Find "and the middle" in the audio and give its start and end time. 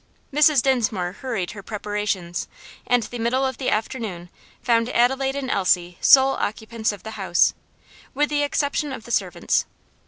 2.87-3.45